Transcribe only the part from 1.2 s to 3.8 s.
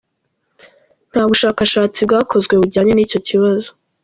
bushakashatsi bwakozwe bujyanye n’icyo kibazo.